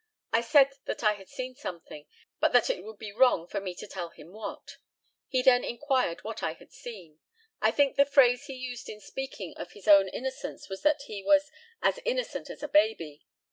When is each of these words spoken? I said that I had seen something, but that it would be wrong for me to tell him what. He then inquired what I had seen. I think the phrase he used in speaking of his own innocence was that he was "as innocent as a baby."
I 0.33 0.41
said 0.41 0.71
that 0.85 1.03
I 1.03 1.13
had 1.13 1.29
seen 1.29 1.53
something, 1.53 2.07
but 2.39 2.53
that 2.53 2.71
it 2.71 2.83
would 2.83 2.97
be 2.97 3.11
wrong 3.11 3.45
for 3.45 3.59
me 3.61 3.75
to 3.75 3.85
tell 3.85 4.09
him 4.09 4.31
what. 4.33 4.77
He 5.27 5.43
then 5.43 5.63
inquired 5.63 6.23
what 6.23 6.41
I 6.41 6.53
had 6.53 6.71
seen. 6.73 7.19
I 7.61 7.69
think 7.69 7.97
the 7.97 8.05
phrase 8.07 8.45
he 8.47 8.53
used 8.55 8.89
in 8.89 8.99
speaking 8.99 9.53
of 9.57 9.73
his 9.73 9.87
own 9.87 10.07
innocence 10.07 10.67
was 10.69 10.81
that 10.81 11.03
he 11.03 11.21
was 11.23 11.51
"as 11.83 11.99
innocent 12.03 12.49
as 12.49 12.63
a 12.63 12.67
baby." 12.67 13.27